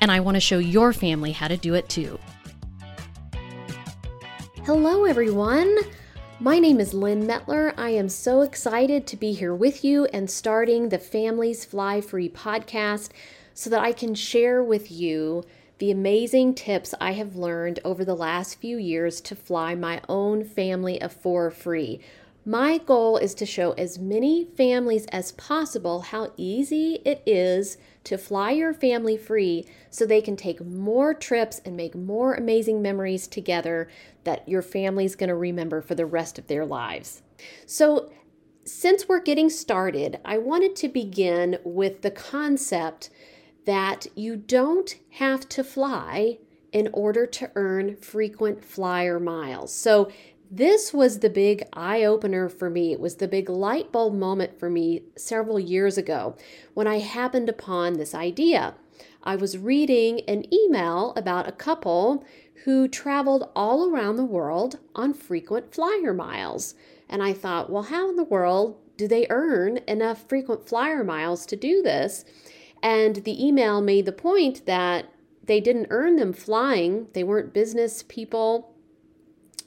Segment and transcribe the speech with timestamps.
[0.00, 2.18] and I want to show your family how to do it too.
[4.64, 5.76] Hello, everyone.
[6.40, 7.74] My name is Lynn Mettler.
[7.76, 12.28] I am so excited to be here with you and starting the Families Fly Free
[12.28, 13.10] podcast
[13.54, 15.44] so that I can share with you
[15.78, 20.44] the amazing tips I have learned over the last few years to fly my own
[20.44, 22.00] family of four free
[22.48, 27.76] my goal is to show as many families as possible how easy it is
[28.08, 32.80] to fly your family free so they can take more trips and make more amazing
[32.80, 33.88] memories together
[34.24, 37.22] that your family's going to remember for the rest of their lives.
[37.66, 38.10] So,
[38.64, 43.08] since we're getting started, I wanted to begin with the concept
[43.64, 46.38] that you don't have to fly
[46.72, 49.72] in order to earn frequent flyer miles.
[49.72, 50.10] So,
[50.50, 52.92] this was the big eye opener for me.
[52.92, 56.36] It was the big light bulb moment for me several years ago
[56.74, 58.74] when I happened upon this idea.
[59.22, 62.24] I was reading an email about a couple
[62.64, 66.74] who traveled all around the world on frequent flyer miles.
[67.08, 71.46] And I thought, well, how in the world do they earn enough frequent flyer miles
[71.46, 72.24] to do this?
[72.82, 75.12] And the email made the point that
[75.44, 78.74] they didn't earn them flying, they weren't business people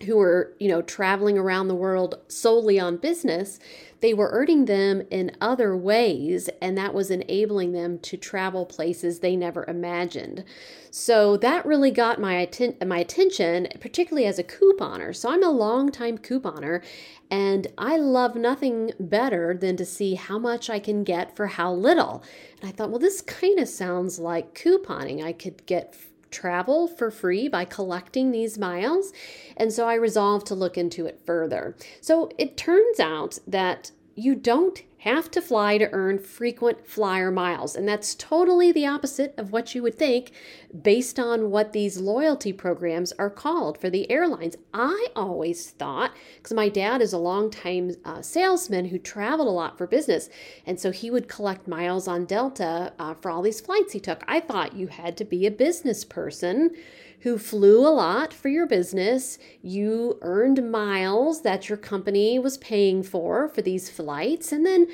[0.03, 3.59] who were, you know, traveling around the world solely on business,
[4.01, 9.19] they were earning them in other ways, and that was enabling them to travel places
[9.19, 10.43] they never imagined.
[10.89, 15.15] So that really got my atten- my attention, particularly as a couponer.
[15.15, 16.81] So I'm a long-time couponer,
[17.29, 21.71] and I love nothing better than to see how much I can get for how
[21.71, 22.23] little.
[22.59, 25.23] And I thought, well, this kind of sounds like couponing.
[25.23, 25.95] I could get
[26.31, 29.13] travel for free by collecting these miles.
[29.57, 31.75] And so I resolved to look into it further.
[31.99, 37.75] So it turns out that you don't have to fly to earn frequent flyer miles.
[37.75, 40.31] And that's totally the opposite of what you would think
[40.79, 44.55] based on what these loyalty programs are called for the airlines.
[44.75, 49.75] I always thought, because my dad is a longtime uh, salesman who traveled a lot
[49.75, 50.29] for business,
[50.67, 54.23] and so he would collect miles on Delta uh, for all these flights he took.
[54.27, 56.75] I thought you had to be a business person
[57.21, 59.37] who flew a lot for your business.
[59.61, 64.51] You earned miles that your company was paying for for these flights.
[64.51, 64.87] And then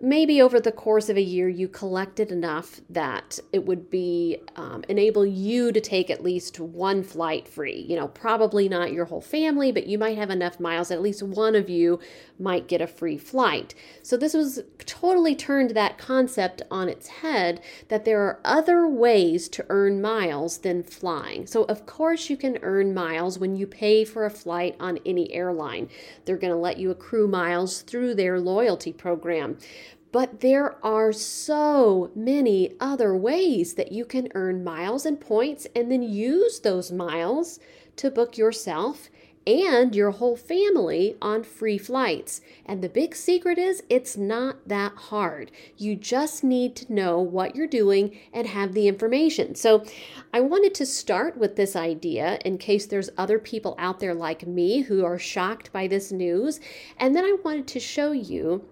[0.00, 4.82] maybe over the course of a year you collected enough that it would be um,
[4.88, 7.84] enable you to take at least one flight free.
[7.88, 11.22] You know probably not your whole family but you might have enough miles at least
[11.22, 12.00] one of you
[12.38, 13.74] might get a free flight.
[14.02, 19.48] So this was totally turned that concept on its head that there are other ways
[19.50, 21.46] to earn miles than flying.
[21.46, 25.32] So of course you can earn miles when you pay for a flight on any
[25.34, 25.90] airline.
[26.24, 29.58] They're going to let you accrue miles through their loyalty program
[30.12, 35.90] but there are so many other ways that you can earn miles and points and
[35.90, 37.60] then use those miles
[37.96, 39.08] to book yourself
[39.46, 42.40] and your whole family on free flights.
[42.66, 45.50] And the big secret is it's not that hard.
[45.76, 49.54] You just need to know what you're doing and have the information.
[49.54, 49.84] So,
[50.32, 54.46] I wanted to start with this idea in case there's other people out there like
[54.46, 56.60] me who are shocked by this news.
[56.98, 58.64] And then I wanted to show you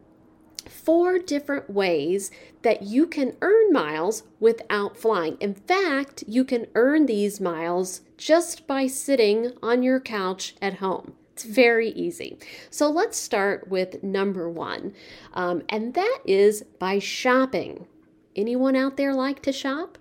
[0.71, 2.31] four different ways
[2.63, 5.37] that you can earn miles without flying.
[5.41, 11.15] In fact, you can earn these miles just by sitting on your couch at home.
[11.33, 12.39] It's very easy.
[12.69, 14.93] So let's start with number one,
[15.35, 17.87] um, and that is by shopping.
[18.35, 19.99] Anyone out there like to shop?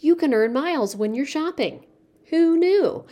[0.00, 1.84] You can earn miles when you're shopping.
[2.30, 3.06] Who knew?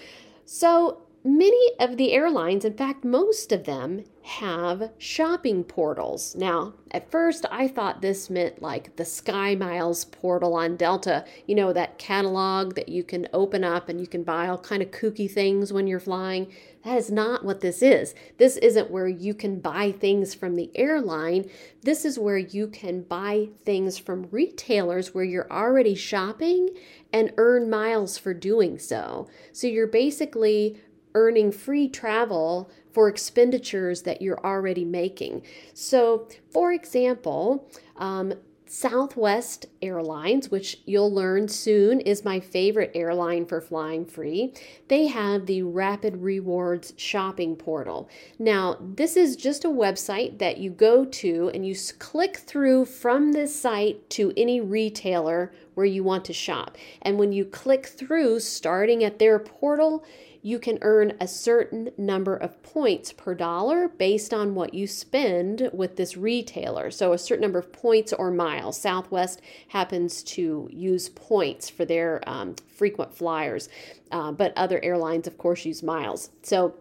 [0.44, 6.34] So Many of the airlines, in fact, most of them, have shopping portals.
[6.34, 11.54] Now, at first, I thought this meant like the Sky Miles portal on Delta, you
[11.54, 14.90] know, that catalog that you can open up and you can buy all kind of
[14.90, 16.48] kooky things when you're flying.
[16.84, 18.14] That is not what this is.
[18.38, 21.48] This isn't where you can buy things from the airline.
[21.82, 26.70] This is where you can buy things from retailers where you're already shopping
[27.12, 29.28] and earn miles for doing so.
[29.52, 30.80] So you're basically
[31.16, 35.42] earning free travel for expenditures that you're already making.
[35.74, 38.34] So, for example, um,
[38.68, 44.52] Southwest Airlines, which you'll learn soon is my favorite airline for flying free,
[44.88, 48.08] they have the Rapid Rewards shopping portal.
[48.40, 53.32] Now, this is just a website that you go to and you click through from
[53.32, 56.76] this site to any retailer where you want to shop.
[57.02, 60.04] And when you click through, starting at their portal,
[60.46, 65.68] you can earn a certain number of points per dollar based on what you spend
[65.72, 66.88] with this retailer.
[66.88, 68.80] So, a certain number of points or miles.
[68.80, 73.68] Southwest happens to use points for their um, frequent flyers,
[74.12, 76.30] uh, but other airlines, of course, use miles.
[76.42, 76.76] So,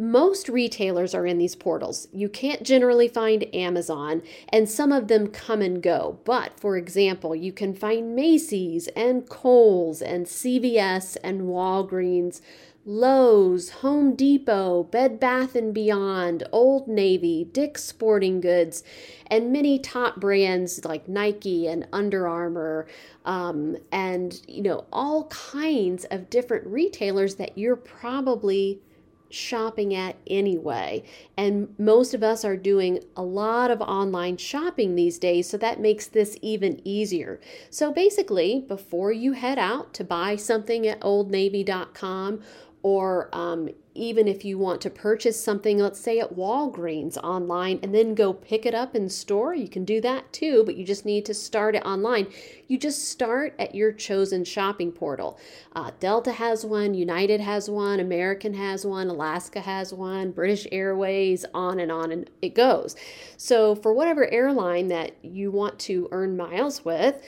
[0.00, 2.08] most retailers are in these portals.
[2.10, 6.20] You can't generally find Amazon, and some of them come and go.
[6.24, 12.40] But for example, you can find Macy's and Kohl's and CVS and Walgreens.
[12.86, 18.82] Lowe's, Home Depot, Bed Bath and Beyond, Old Navy, Dick's Sporting Goods,
[19.26, 22.86] and many top brands like Nike and Under Armour,
[23.26, 28.80] um, and you know all kinds of different retailers that you're probably
[29.30, 31.02] shopping at anyway.
[31.36, 35.80] And most of us are doing a lot of online shopping these days, so that
[35.80, 37.40] makes this even easier.
[37.70, 42.42] So basically, before you head out to buy something at oldnavy.com
[42.82, 47.94] or um, even if you want to purchase something, let's say at Walgreens online, and
[47.94, 51.04] then go pick it up in store, you can do that too, but you just
[51.04, 52.26] need to start it online.
[52.68, 55.38] You just start at your chosen shopping portal.
[55.74, 61.44] Uh, Delta has one, United has one, American has one, Alaska has one, British Airways,
[61.52, 62.96] on and on, and it goes.
[63.36, 67.22] So, for whatever airline that you want to earn miles with,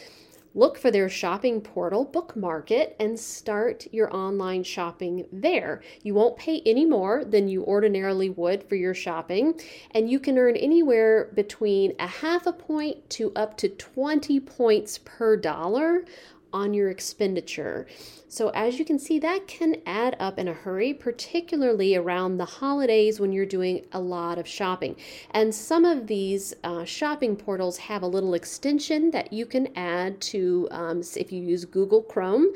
[0.54, 5.80] Look for their shopping portal, bookmark it, and start your online shopping there.
[6.02, 9.58] You won't pay any more than you ordinarily would for your shopping,
[9.92, 14.98] and you can earn anywhere between a half a point to up to 20 points
[14.98, 16.04] per dollar
[16.52, 17.86] on your expenditure.
[18.32, 22.46] So, as you can see, that can add up in a hurry, particularly around the
[22.46, 24.96] holidays when you're doing a lot of shopping.
[25.32, 30.18] And some of these uh, shopping portals have a little extension that you can add
[30.22, 32.46] to, um, if you use Google Chrome,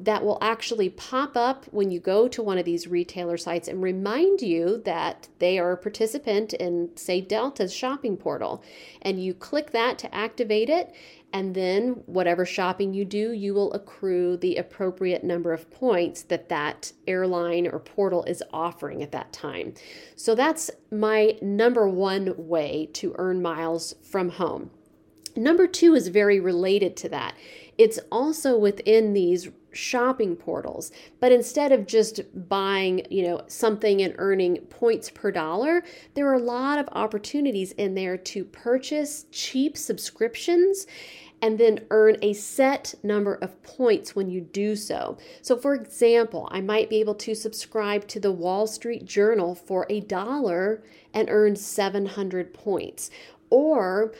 [0.00, 3.82] that will actually pop up when you go to one of these retailer sites and
[3.82, 8.62] remind you that they are a participant in, say, Delta's shopping portal.
[9.02, 10.94] And you click that to activate it
[11.32, 16.48] and then whatever shopping you do, you will accrue the appropriate number of points that
[16.48, 19.74] that airline or portal is offering at that time.
[20.16, 24.70] So that's my number one way to earn miles from home.
[25.36, 27.34] Number two is very related to that.
[27.76, 34.14] It's also within these shopping portals but instead of just buying you know something and
[34.18, 35.82] earning points per dollar
[36.14, 40.86] there are a lot of opportunities in there to purchase cheap subscriptions
[41.40, 45.16] and then earn a set number of points when you do so.
[45.42, 49.86] So, for example, I might be able to subscribe to the Wall Street Journal for
[49.88, 50.82] a dollar
[51.14, 53.10] and earn 700 points.
[53.50, 54.12] Or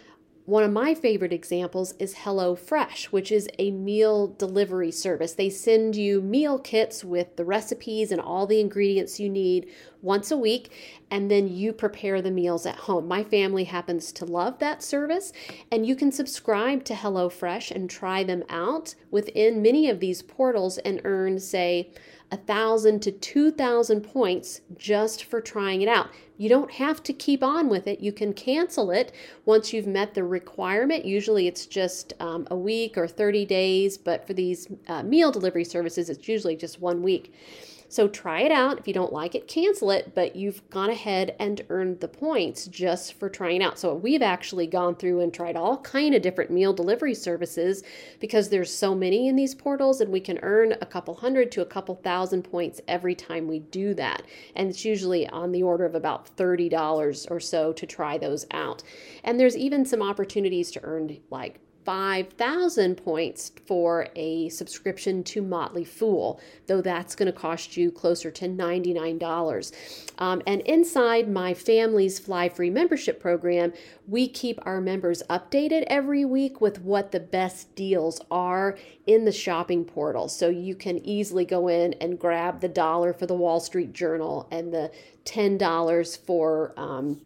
[0.48, 5.34] one of my favorite examples is HelloFresh, which is a meal delivery service.
[5.34, 9.68] They send you meal kits with the recipes and all the ingredients you need
[10.02, 10.70] once a week,
[11.10, 13.08] and then you prepare the meals at home.
[13.08, 15.32] My family happens to love that service,
[15.70, 20.78] and you can subscribe to HelloFresh and try them out within many of these portals
[20.78, 21.90] and earn, say,
[22.30, 26.08] a thousand to two thousand points just for trying it out.
[26.36, 28.00] You don't have to keep on with it.
[28.00, 29.12] You can cancel it
[29.44, 31.04] once you've met the requirement.
[31.04, 35.64] Usually it's just um, a week or 30 days, but for these uh, meal delivery
[35.64, 37.34] services, it's usually just one week.
[37.90, 38.78] So try it out.
[38.78, 42.66] If you don't like it, cancel it, but you've gone ahead and earned the points
[42.66, 43.78] just for trying out.
[43.78, 47.82] So we've actually gone through and tried all kind of different meal delivery services
[48.20, 51.62] because there's so many in these portals and we can earn a couple hundred to
[51.62, 54.22] a couple thousand points every time we do that.
[54.54, 58.82] And it's usually on the order of about $30 or so to try those out.
[59.24, 65.84] And there's even some opportunities to earn like 5,000 points for a subscription to Motley
[65.84, 69.72] Fool, though that's going to cost you closer to $99.
[70.18, 73.72] Um, and inside my Families Fly Free membership program,
[74.06, 78.76] we keep our members updated every week with what the best deals are
[79.06, 80.28] in the shopping portal.
[80.28, 84.46] So you can easily go in and grab the dollar for the Wall Street Journal
[84.50, 84.92] and the
[85.24, 86.74] $10 for.
[86.76, 87.22] Um,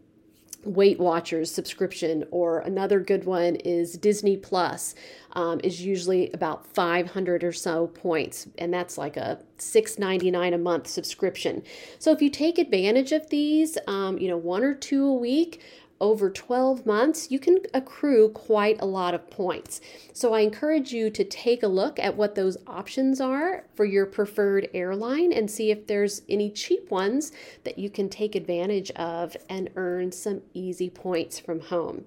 [0.64, 4.94] Weight Watchers subscription, or another good one is Disney Plus,
[5.32, 10.86] um, is usually about 500 or so points, and that's like a 6.99 a month
[10.86, 11.62] subscription.
[11.98, 15.62] So if you take advantage of these, um, you know, one or two a week,
[16.02, 19.80] over 12 months, you can accrue quite a lot of points.
[20.12, 24.04] So I encourage you to take a look at what those options are for your
[24.04, 27.30] preferred airline and see if there's any cheap ones
[27.62, 32.04] that you can take advantage of and earn some easy points from home.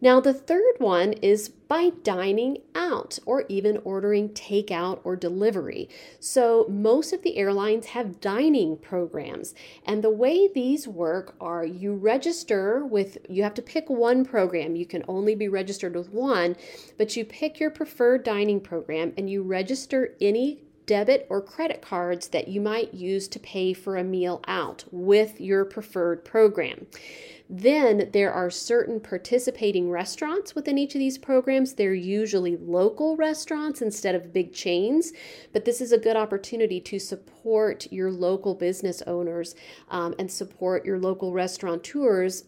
[0.00, 5.88] Now, the third one is by dining out or even ordering takeout or delivery.
[6.20, 9.54] So, most of the airlines have dining programs,
[9.86, 14.76] and the way these work are you register with, you have to pick one program.
[14.76, 16.56] You can only be registered with one,
[16.98, 22.28] but you pick your preferred dining program and you register any debit or credit cards
[22.28, 26.86] that you might use to pay for a meal out with your preferred program.
[27.48, 31.74] Then there are certain participating restaurants within each of these programs.
[31.74, 35.12] They're usually local restaurants instead of big chains,
[35.52, 39.54] but this is a good opportunity to support your local business owners
[39.90, 42.44] um, and support your local restaurateurs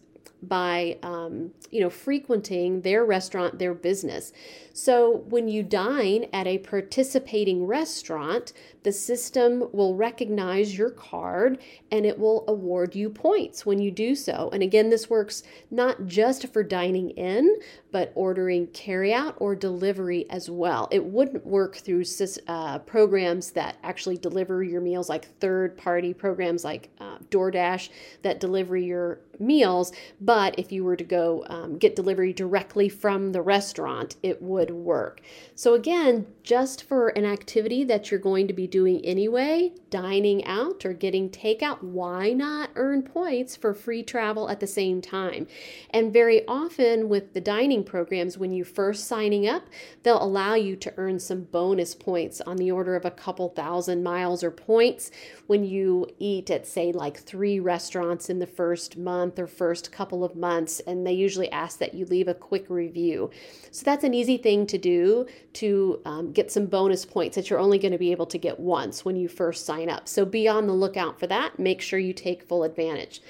[0.47, 4.33] by um, you know frequenting their restaurant their business.
[4.73, 11.59] So when you dine at a participating restaurant the system will recognize your card
[11.91, 14.49] and it will award you points when you do so.
[14.53, 17.57] And again this works not just for dining in
[17.97, 22.03] but ordering carryout or delivery as well it wouldn't work through
[22.47, 27.89] uh, programs that actually deliver your meals like third party programs like uh, DoorDash
[28.21, 33.31] that deliver your meals but if you were to go um, get delivery directly from
[33.31, 35.21] the restaurant, it would work.
[35.55, 40.85] So, again, just for an activity that you're going to be doing anyway, dining out
[40.85, 45.45] or getting takeout, why not earn points for free travel at the same time?
[45.89, 49.63] And very often with the dining programs, when you first signing up,
[50.03, 54.01] they'll allow you to earn some bonus points on the order of a couple thousand
[54.01, 55.11] miles or points
[55.47, 60.23] when you eat at, say, like three restaurants in the first month or first couple
[60.23, 60.79] of months.
[60.87, 63.31] And they usually ask that you leave a quick review.
[63.71, 67.59] So that's an easy thing to do to um, get some bonus points that you're
[67.59, 70.07] only going to be able to get once when you first sign up.
[70.07, 71.57] So be on the lookout for that.
[71.59, 73.21] Make sure you take full advantage.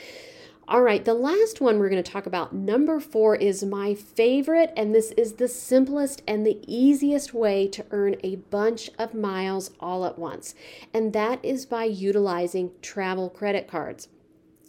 [0.68, 4.74] All right, the last one we're going to talk about, number four, is my favorite,
[4.76, 9.72] and this is the simplest and the easiest way to earn a bunch of miles
[9.80, 10.54] all at once,
[10.94, 14.10] and that is by utilizing travel credit cards.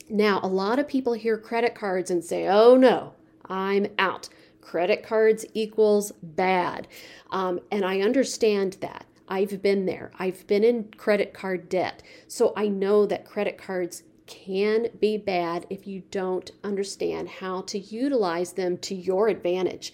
[0.09, 3.15] Now, a lot of people hear credit cards and say, oh no,
[3.47, 4.29] I'm out.
[4.61, 6.89] Credit cards equals bad.
[7.31, 9.07] Um, and I understand that.
[9.29, 10.11] I've been there.
[10.19, 12.03] I've been in credit card debt.
[12.27, 17.79] So I know that credit cards can be bad if you don't understand how to
[17.79, 19.93] utilize them to your advantage.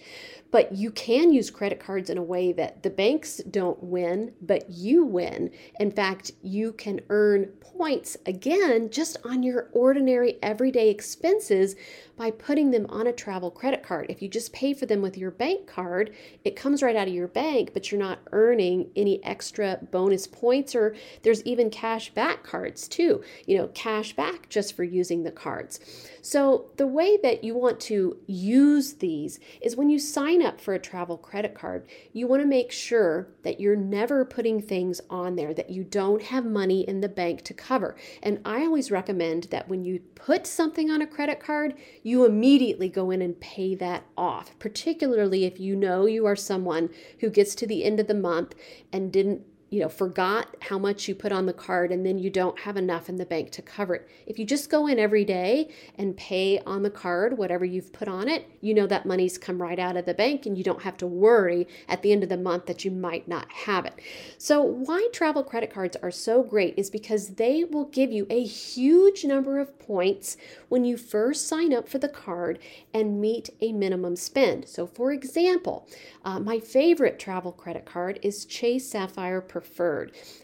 [0.55, 4.69] But you can use credit cards in a way that the banks don't win, but
[4.69, 5.51] you win.
[5.81, 11.75] In fact, you can earn points again just on your ordinary everyday expenses
[12.15, 14.05] by putting them on a travel credit card.
[14.07, 17.13] If you just pay for them with your bank card, it comes right out of
[17.13, 22.43] your bank, but you're not earning any extra bonus points, or there's even cash back
[22.43, 23.21] cards too.
[23.45, 25.81] You know, cash back just for using the cards.
[26.21, 30.73] So, the way that you want to use these is when you sign up for
[30.73, 35.35] a travel credit card, you want to make sure that you're never putting things on
[35.35, 37.95] there that you don't have money in the bank to cover.
[38.23, 42.89] And I always recommend that when you put something on a credit card, you immediately
[42.89, 47.55] go in and pay that off, particularly if you know you are someone who gets
[47.55, 48.55] to the end of the month
[48.93, 49.41] and didn't
[49.75, 52.77] you know, forgot how much you put on the card and then you don't have
[52.77, 54.09] enough in the bank to cover it.
[54.25, 55.67] If you just go in every day
[55.97, 59.61] and pay on the card whatever you've put on it, you know that money's come
[59.61, 62.29] right out of the bank and you don't have to worry at the end of
[62.29, 63.99] the month that you might not have it.
[64.37, 68.45] So, why travel credit cards are so great is because they will give you a
[68.45, 70.37] huge number of points
[70.69, 72.59] when you first sign up for the card
[72.93, 74.69] and meet a minimum spend.
[74.69, 75.85] So, for example,
[76.23, 79.64] uh, my favorite travel credit card is Chase Sapphire Preferred.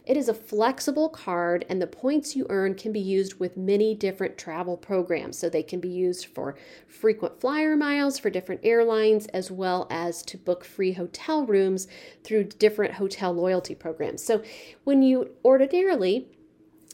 [0.06, 3.96] It is a flexible card, and the points you earn can be used with many
[3.96, 5.38] different travel programs.
[5.38, 6.56] So, they can be used for
[6.88, 11.88] frequent flyer miles for different airlines, as well as to book free hotel rooms
[12.24, 14.24] through different hotel loyalty programs.
[14.24, 14.42] So,
[14.84, 16.28] when you ordinarily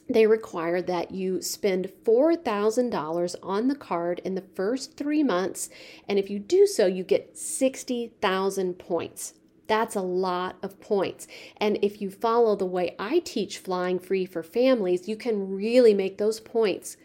[0.08, 5.68] they require that you spend $4,000 on the card in the first three months.
[6.08, 9.34] And if you do so, you get 60,000 points.
[9.68, 11.28] That's a lot of points.
[11.58, 15.94] And if you follow the way I teach flying free for families, you can really
[15.94, 16.96] make those points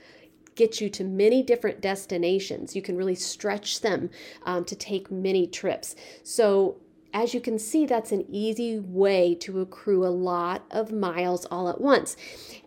[0.55, 2.75] get you to many different destinations.
[2.75, 4.09] You can really stretch them
[4.45, 5.95] um, to take many trips.
[6.23, 6.77] So
[7.13, 11.69] as you can see, that's an easy way to accrue a lot of miles all
[11.69, 12.17] at once.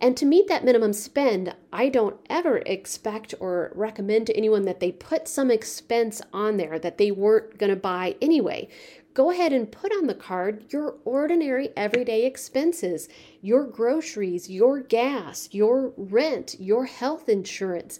[0.00, 4.79] And to meet that minimum spend, I don't ever expect or recommend to anyone that
[4.79, 8.69] they put some expense on there that they weren't going to buy anyway.
[9.15, 13.09] Go ahead and put on the card your ordinary everyday expenses,
[13.41, 17.99] your groceries, your gas, your rent, your health insurance.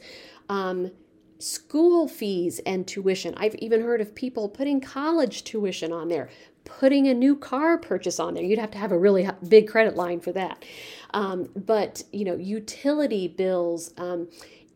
[0.49, 0.93] Um,
[1.39, 3.35] school fees and tuition.
[3.37, 6.31] I've even heard of people putting college tuition on there,
[6.65, 8.43] putting a new car purchase on there.
[8.43, 10.65] You'd have to have a really big credit line for that.
[11.13, 14.29] Um, but, you know, utility bills, um,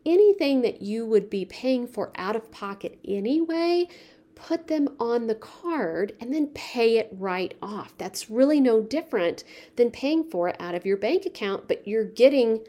[0.05, 3.87] anything that you would be paying for out of pocket anyway,
[4.35, 7.95] put them on the card and then pay it right off.
[7.97, 9.43] That's really no different
[9.75, 12.61] than paying for it out of your bank account, but you're getting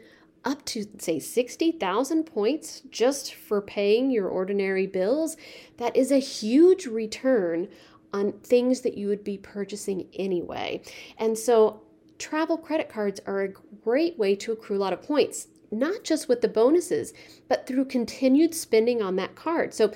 [0.45, 5.37] up to say 60,000 points just for paying your ordinary bills,
[5.77, 7.67] that is a huge return
[8.11, 10.81] on things that you would be purchasing anyway.
[11.17, 11.81] And so
[12.19, 16.29] travel credit cards are a great way to accrue a lot of points, not just
[16.29, 17.13] with the bonuses,
[17.47, 19.73] but through continued spending on that card.
[19.73, 19.93] So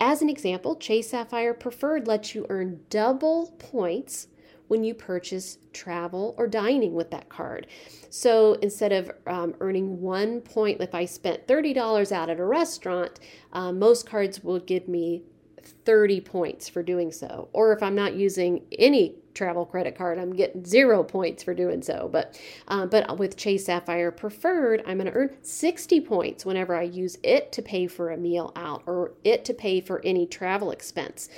[0.00, 4.26] as an example, Chase Sapphire Preferred lets you earn double points
[4.72, 7.66] when you purchase travel or dining with that card.
[8.08, 13.20] So instead of um, earning one point, if I spent $30 out at a restaurant,
[13.52, 15.24] uh, most cards will give me
[15.66, 17.48] 30 points for doing so.
[17.52, 21.82] Or if I'm not using any travel credit card, I'm getting zero points for doing
[21.82, 22.08] so.
[22.10, 26.82] But uh, but with Chase Sapphire Preferred, I'm going to earn 60 points whenever I
[26.82, 30.70] use it to pay for a meal out or it to pay for any travel
[30.70, 31.28] expense.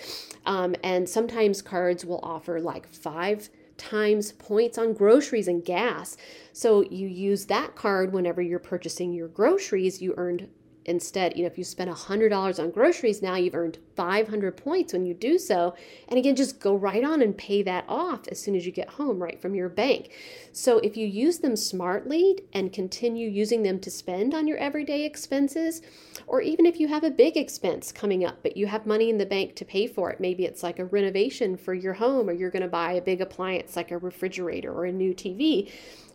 [0.47, 6.17] Um, and sometimes cards will offer like five times points on groceries and gas.
[6.53, 10.49] So you use that card whenever you're purchasing your groceries, you earned
[10.85, 15.07] instead, you know, if you spend $100 on groceries, now you've earned 500 points when
[15.07, 15.75] you do so.
[16.09, 18.91] And again, just go right on and pay that off as soon as you get
[18.91, 20.11] home, right from your bank.
[20.53, 25.05] So if you use them smartly and continue using them to spend on your everyday
[25.05, 25.83] expenses,
[26.27, 29.19] or even if you have a big expense coming up, but you have money in
[29.19, 32.33] the bank to pay for it, maybe it's like a renovation for your home, or
[32.33, 35.71] you're going to buy a big appliance like a refrigerator or a new TV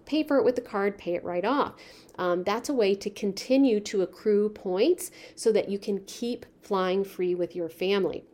[0.10, 1.76] pay for it with the card, pay it right off.
[2.18, 7.04] Um, that's a way to continue to accrue points so that you can keep flying
[7.04, 8.26] free with your family.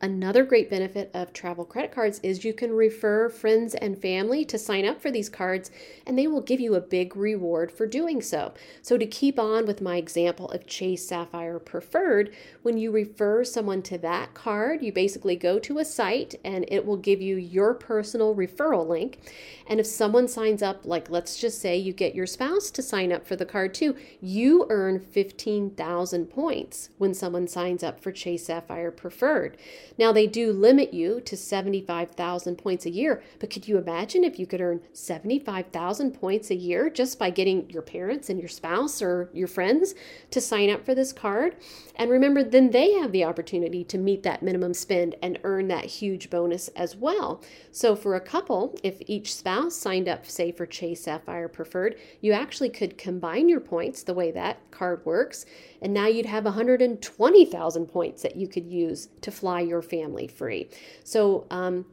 [0.00, 4.56] Another great benefit of travel credit cards is you can refer friends and family to
[4.56, 5.72] sign up for these cards
[6.06, 8.54] and they will give you a big reward for doing so.
[8.80, 12.32] So, to keep on with my example of Chase Sapphire Preferred,
[12.62, 16.86] when you refer someone to that card, you basically go to a site and it
[16.86, 19.18] will give you your personal referral link.
[19.66, 23.12] And if someone signs up, like let's just say you get your spouse to sign
[23.12, 28.46] up for the card too, you earn 15,000 points when someone signs up for Chase
[28.46, 29.56] Sapphire Preferred.
[29.98, 34.38] Now, they do limit you to 75,000 points a year, but could you imagine if
[34.38, 39.02] you could earn 75,000 points a year just by getting your parents and your spouse
[39.02, 39.94] or your friends
[40.30, 41.56] to sign up for this card?
[41.96, 45.86] And remember, then they have the opportunity to meet that minimum spend and earn that
[45.86, 47.42] huge bonus as well.
[47.72, 52.32] So, for a couple, if each spouse signed up, say for Chase Sapphire Preferred, you
[52.32, 55.44] actually could combine your points the way that card works,
[55.80, 60.68] and now you'd have 120,000 points that you could use to fly your family free.
[61.04, 61.86] So, um,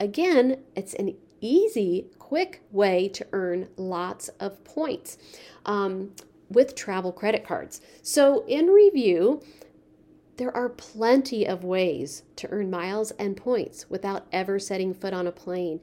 [0.00, 5.18] again, it's an easy, quick way to earn lots of points
[5.66, 6.12] um,
[6.48, 7.80] with travel credit cards.
[8.02, 9.42] So, in review,
[10.36, 15.26] there are plenty of ways to earn miles and points without ever setting foot on
[15.26, 15.80] a plane.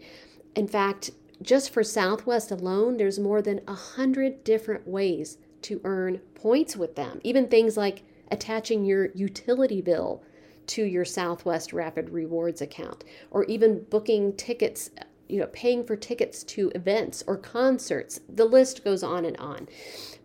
[0.56, 6.20] In fact, just for Southwest alone, there's more than a hundred different ways to earn
[6.34, 7.20] points with them.
[7.24, 10.24] Even things like attaching your utility bill
[10.68, 14.90] to your Southwest Rapid Rewards account, or even booking tickets,
[15.28, 18.20] you know, paying for tickets to events or concerts.
[18.28, 19.68] The list goes on and on.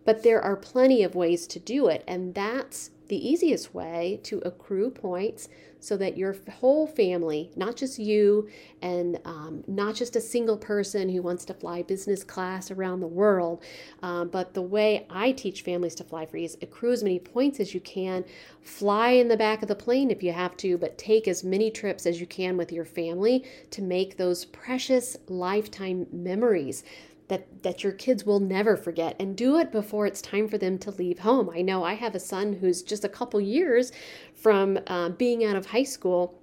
[0.03, 4.39] But there are plenty of ways to do it, and that's the easiest way to
[4.45, 5.49] accrue points
[5.81, 8.47] so that your whole family, not just you
[8.81, 13.07] and um, not just a single person who wants to fly business class around the
[13.07, 13.61] world,
[14.01, 17.59] um, but the way I teach families to fly free is accrue as many points
[17.59, 18.23] as you can,
[18.61, 21.69] fly in the back of the plane if you have to, but take as many
[21.69, 26.85] trips as you can with your family to make those precious lifetime memories
[27.31, 30.77] that that your kids will never forget and do it before it's time for them
[30.77, 33.93] to leave home i know i have a son who's just a couple years
[34.35, 36.37] from uh, being out of high school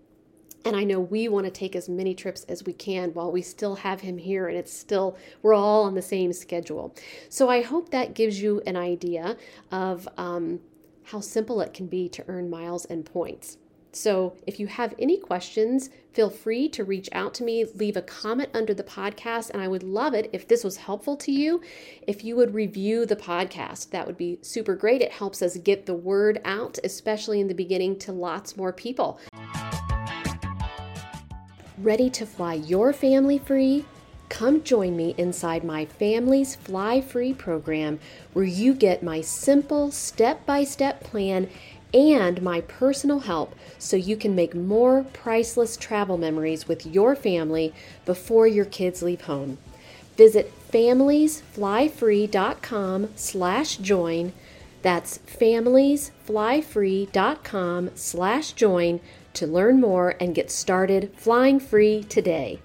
[0.64, 3.42] and I know we want to take as many trips as we can while we
[3.42, 6.94] still have him here and it's still, we're all on the same schedule.
[7.28, 9.36] So I hope that gives you an idea
[9.70, 10.60] of um,
[11.04, 13.56] how simple it can be to earn miles and points.
[13.98, 18.02] So if you have any questions, feel free to reach out to me, leave a
[18.02, 21.60] comment under the podcast, and I would love it if this was helpful to you.
[22.06, 25.02] If you would review the podcast, that would be super great.
[25.02, 29.18] It helps us get the word out, especially in the beginning, to lots more people.
[31.78, 33.84] Ready to fly your family free?
[34.28, 37.98] Come join me inside my Families Fly Free program,
[38.34, 41.48] where you get my simple step by step plan
[41.94, 47.74] and my personal help so you can make more priceless travel memories with your family
[48.04, 49.58] before your kids leave home.
[50.16, 54.32] Visit familiesflyfree.com slash join.
[54.82, 59.00] That's familiesflyfree.com slash join
[59.34, 62.58] to learn more and get started flying free today.